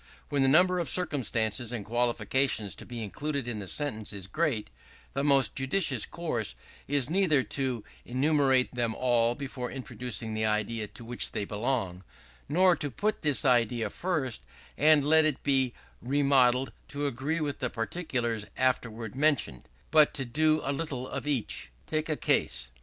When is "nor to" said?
12.49-12.89